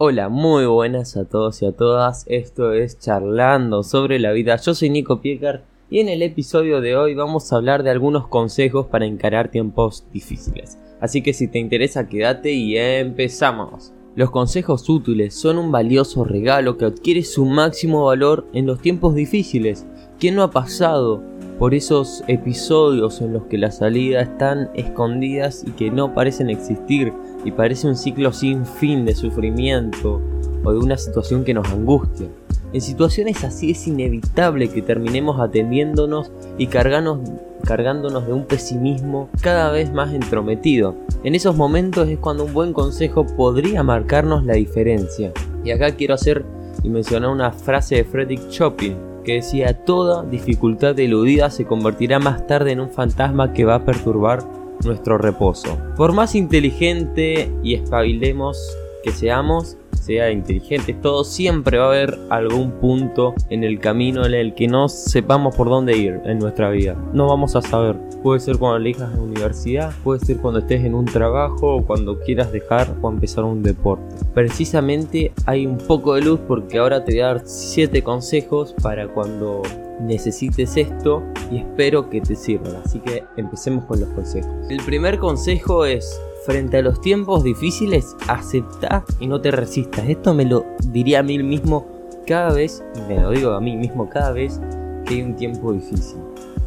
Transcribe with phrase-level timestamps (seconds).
[0.00, 2.24] Hola, muy buenas a todos y a todas.
[2.28, 4.54] Esto es Charlando sobre la vida.
[4.54, 8.28] Yo soy Nico Piecar y en el episodio de hoy vamos a hablar de algunos
[8.28, 10.78] consejos para encarar tiempos difíciles.
[11.00, 13.92] Así que si te interesa, quédate y empezamos.
[14.14, 19.16] Los consejos útiles son un valioso regalo que adquiere su máximo valor en los tiempos
[19.16, 19.84] difíciles.
[20.20, 21.24] ¿Quién no ha pasado
[21.58, 27.12] por esos episodios en los que las salidas están escondidas y que no parecen existir
[27.44, 30.20] y parece un ciclo sin fin de sufrimiento
[30.62, 32.28] o de una situación que nos angustia.
[32.72, 39.92] En situaciones así es inevitable que terminemos atendiéndonos y cargándonos de un pesimismo cada vez
[39.92, 40.94] más entrometido.
[41.24, 45.32] En esos momentos es cuando un buen consejo podría marcarnos la diferencia.
[45.64, 46.44] Y acá quiero hacer
[46.84, 52.46] y mencionar una frase de Frederick Chopin que decía toda dificultad eludida se convertirá más
[52.46, 54.40] tarde en un fantasma que va a perturbar
[54.84, 55.76] nuestro reposo.
[55.96, 58.58] Por más inteligente y espabilemos
[59.02, 59.76] que seamos,
[60.08, 64.66] sea inteligentes todo siempre va a haber algún punto en el camino en el que
[64.66, 66.96] no sepamos por dónde ir en nuestra vida.
[67.12, 67.94] No vamos a saber.
[68.22, 72.18] Puede ser cuando elijas la universidad, puede ser cuando estés en un trabajo o cuando
[72.20, 74.14] quieras dejar o empezar un deporte.
[74.32, 79.08] Precisamente hay un poco de luz porque ahora te voy a dar 7 consejos para
[79.08, 79.60] cuando
[80.00, 82.76] necesites esto y espero que te sirvan.
[82.82, 84.50] Así que empecemos con los consejos.
[84.70, 90.08] El primer consejo es, frente a los tiempos difíciles, acepta y no te resistas.
[90.08, 91.86] Esto me lo diría a mí mismo
[92.26, 94.58] cada vez, me lo digo a mí mismo cada vez
[95.04, 96.16] que hay un tiempo difícil.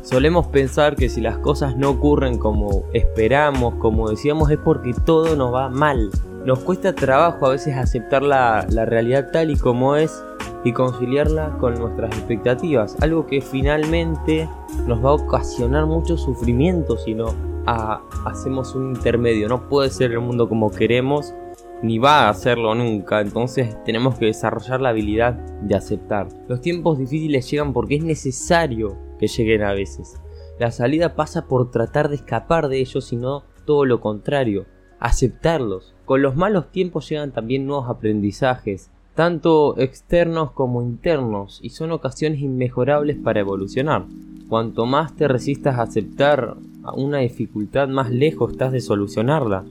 [0.04, 5.36] Solemos pensar que si las cosas no ocurren como esperamos, como decíamos, es porque todo
[5.36, 6.12] nos va mal.
[6.46, 10.24] Nos cuesta trabajo a veces aceptar la, la realidad tal y como es
[10.64, 14.48] y conciliarla con nuestras expectativas, algo que finalmente
[14.86, 19.48] nos va a ocasionar mucho sufrimiento si no hacemos un intermedio.
[19.48, 21.34] No puede ser el mundo como queremos,
[21.82, 26.28] ni va a hacerlo nunca, entonces tenemos que desarrollar la habilidad de aceptar.
[26.48, 30.20] Los tiempos difíciles llegan porque es necesario que lleguen a veces.
[30.60, 34.66] La salida pasa por tratar de escapar de ellos, sino todo lo contrario,
[35.00, 35.96] aceptarlos.
[36.06, 42.42] Con los malos tiempos llegan también nuevos aprendizajes, tanto externos como internos, y son ocasiones
[42.42, 44.06] inmejorables para evolucionar.
[44.50, 46.58] Cuanto más te resistas a aceptar
[46.96, 49.66] una dificultad, más lejos estás de solucionarla.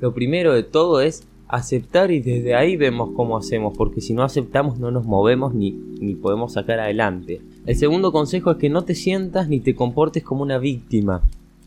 [0.00, 4.22] Lo primero de todo es aceptar y desde ahí vemos cómo hacemos, porque si no
[4.22, 7.40] aceptamos no nos movemos ni, ni podemos sacar adelante.
[7.66, 11.22] El segundo consejo es que no te sientas ni te comportes como una víctima.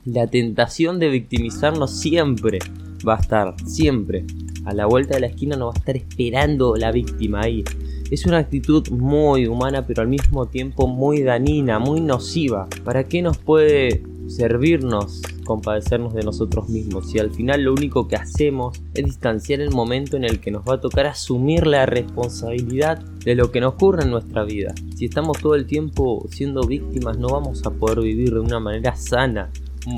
[0.05, 2.59] La tentación de victimizarnos siempre
[3.07, 4.25] va a estar, siempre
[4.65, 7.63] a la vuelta de la esquina no va a estar esperando la víctima ahí.
[8.11, 12.67] Es una actitud muy humana pero al mismo tiempo muy danina, muy nociva.
[12.83, 18.15] ¿Para qué nos puede servirnos compadecernos de nosotros mismos si al final lo único que
[18.15, 22.99] hacemos es distanciar el momento en el que nos va a tocar asumir la responsabilidad
[22.99, 24.73] de lo que nos ocurre en nuestra vida?
[24.95, 28.95] Si estamos todo el tiempo siendo víctimas no vamos a poder vivir de una manera
[28.95, 29.51] sana.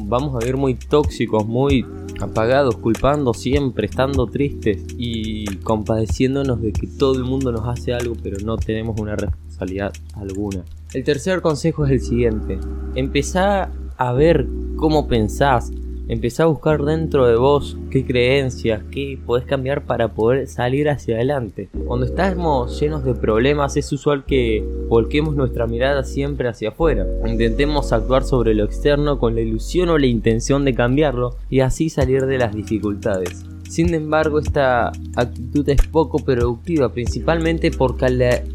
[0.04, 1.86] Vamos a vivir muy tóxicos, muy
[2.22, 8.16] apagados, culpando siempre, estando tristes y compadeciéndonos de que todo el mundo nos hace algo
[8.22, 10.64] pero no tenemos una responsabilidad alguna.
[10.94, 12.60] El tercer consejo es el siguiente,
[12.96, 15.72] empezá a ver cómo pensás,
[16.08, 21.16] empezá a buscar dentro de vos qué creencias, qué podés cambiar para poder salir hacia
[21.16, 21.70] adelante.
[21.86, 27.06] Cuando estamos llenos de problemas es usual que volquemos nuestra mirada siempre hacia afuera.
[27.26, 31.90] Intentemos actuar sobre lo externo con la ilusión o la intención de cambiarlo y así
[31.90, 33.46] salir de las dificultades.
[33.72, 38.10] Sin embargo, esta actitud es poco productiva, principalmente porque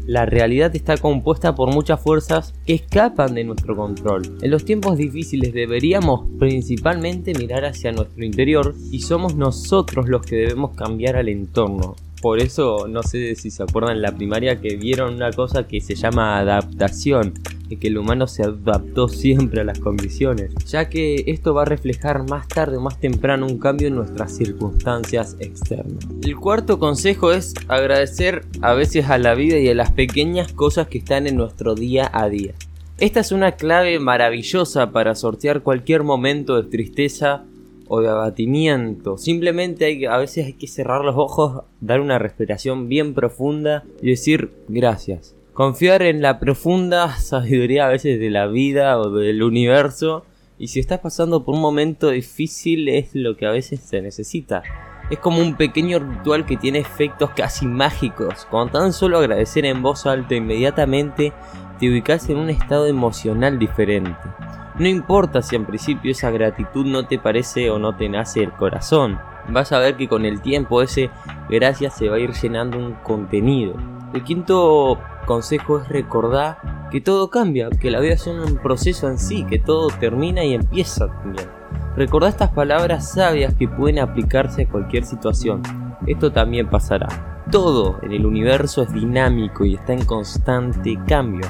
[0.05, 4.37] la, realidad está compuesta por muchas fuerzas que escapan de nuestro control.
[4.43, 10.35] En los tiempos difíciles deberíamos principalmente mirar hacia nuestro interior y somos nosotros los que
[10.35, 11.95] debemos cambiar al entorno.
[12.21, 15.81] Por eso, no sé si se acuerdan en la primaria que vieron una cosa que
[15.81, 17.33] se llama adaptación
[17.69, 21.65] y que el humano se adaptó siempre a las condiciones, ya que esto va a
[21.65, 26.05] reflejar más tarde o más temprano un cambio en nuestras circunstancias externas.
[26.23, 30.87] El cuarto consejo es agradecer a veces a la vida y a las pequeñas cosas
[30.87, 32.53] que están en nuestro día a día.
[32.99, 37.43] Esta es una clave maravillosa para sortear cualquier momento de tristeza
[37.87, 39.17] o de abatimiento.
[39.17, 44.09] Simplemente hay, a veces hay que cerrar los ojos, dar una respiración bien profunda y
[44.09, 45.35] decir gracias.
[45.53, 50.25] Confiar en la profunda sabiduría a veces de la vida o del universo.
[50.59, 54.63] Y si estás pasando por un momento difícil es lo que a veces se necesita.
[55.09, 58.45] Es como un pequeño ritual que tiene efectos casi mágicos.
[58.51, 61.33] Con tan solo agradecer en voz alta inmediatamente
[61.79, 64.13] te ubicas en un estado emocional diferente.
[64.79, 68.51] No importa si en principio esa gratitud no te parece o no te nace el
[68.51, 69.19] corazón.
[69.49, 71.09] vas a ver que con el tiempo ese
[71.49, 73.73] gracias se va a ir llenando un contenido.
[74.13, 76.59] El quinto consejo es recordar
[76.91, 80.53] que todo cambia, que la vida es un proceso en sí, que todo termina y
[80.53, 81.47] empieza también.
[81.95, 85.63] Recordá estas palabras sabias que pueden aplicarse a cualquier situación.
[86.05, 87.07] Esto también pasará.
[87.51, 91.47] Todo en el universo es dinámico y está en constante cambio.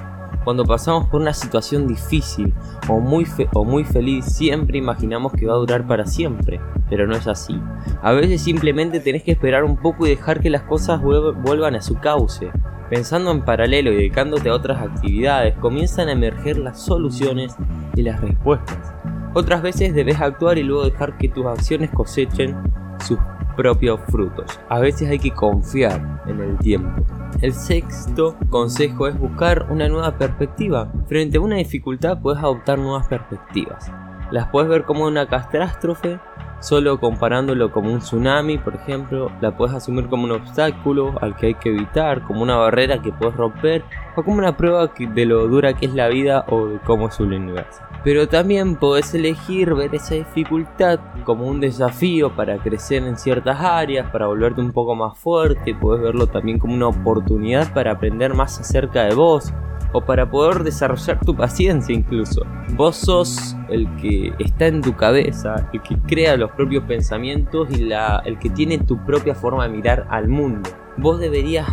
[0.47, 2.53] Cuando pasamos por una situación difícil
[2.87, 7.17] o muy, o muy feliz, siempre imaginamos que va a durar para siempre, pero no
[7.17, 7.61] es así.
[8.01, 11.81] A veces simplemente tenés que esperar un poco y dejar que las cosas vuelvan a
[11.81, 12.49] su cauce.
[12.89, 17.53] Pensando en paralelo y dedicándote a otras actividades, comienzan a emerger las soluciones
[17.93, 18.93] y las respuestas.
[19.33, 22.55] Otras veces debes actuar y luego dejar que tus acciones cosechen
[23.05, 23.19] sus
[23.57, 24.45] propios frutos.
[24.69, 27.03] A veces hay que confiar en el tiempo.
[27.41, 30.91] El sexto consejo es buscar una nueva perspectiva.
[31.07, 33.91] Frente a una dificultad puedes adoptar nuevas perspectivas.
[34.31, 36.19] Las puedes ver como una catástrofe,
[36.59, 41.47] solo comparándolo como un tsunami, por ejemplo, la puedes asumir como un obstáculo al que
[41.47, 43.83] hay que evitar, como una barrera que puedes romper,
[44.15, 47.19] o como una prueba de lo dura que es la vida o de cómo es
[47.19, 47.81] el universo.
[48.03, 54.09] Pero también puedes elegir ver esa dificultad como un desafío para crecer en ciertas áreas,
[54.11, 58.59] para volverte un poco más fuerte, puedes verlo también como una oportunidad para aprender más
[58.59, 59.53] acerca de vos,
[59.93, 62.45] o para poder desarrollar tu paciencia incluso.
[62.75, 67.83] Vos sos el que está en tu cabeza, el que crea los propios pensamientos y
[67.85, 70.69] la, el que tiene tu propia forma de mirar al mundo.
[70.97, 71.67] Vos deberías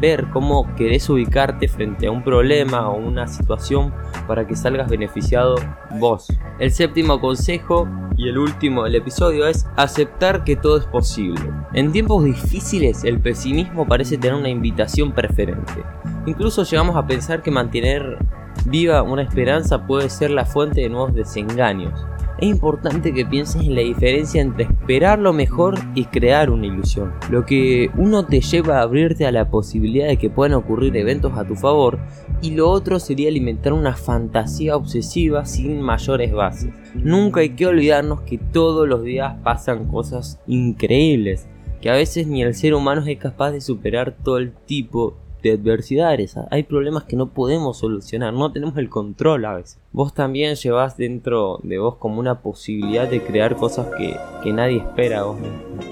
[0.00, 3.92] ver cómo querés ubicarte frente a un problema o una situación
[4.26, 5.56] para que salgas beneficiado
[5.98, 6.28] vos.
[6.58, 11.42] El séptimo consejo y el último del episodio es aceptar que todo es posible.
[11.72, 15.82] En tiempos difíciles el pesimismo parece tener una invitación preferente.
[16.26, 18.18] Incluso llegamos a pensar que mantener
[18.66, 21.92] viva una esperanza puede ser la fuente de nuevos desengaños
[22.38, 27.12] es importante que pienses en la diferencia entre esperar lo mejor y crear una ilusión.
[27.30, 31.38] Lo que uno te lleva a abrirte a la posibilidad de que puedan ocurrir eventos
[31.38, 31.98] a tu favor
[32.42, 36.70] y lo otro sería alimentar una fantasía obsesiva sin mayores bases.
[36.94, 41.46] Nunca hay que olvidarnos que todos los días pasan cosas increíbles,
[41.80, 45.52] que a veces ni el ser humano es capaz de superar todo el tipo de
[45.52, 46.36] adversidades.
[46.50, 49.78] Hay problemas que no podemos solucionar, no tenemos el control a veces.
[49.92, 54.78] Vos también llevas dentro de vos como una posibilidad de crear cosas que, que nadie
[54.78, 55.36] espera vos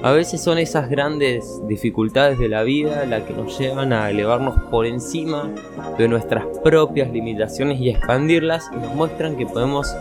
[0.02, 4.58] A veces son esas grandes dificultades de la vida las que nos llevan a elevarnos
[4.70, 5.50] por encima
[5.98, 9.94] de nuestras propias limitaciones y expandirlas nos muestran que podemos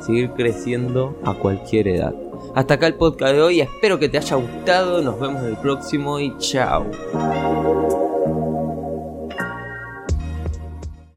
[0.00, 2.14] seguir creciendo a cualquier edad.
[2.54, 6.18] Hasta acá el podcast de hoy, espero que te haya gustado, nos vemos el próximo
[6.18, 6.84] y chao.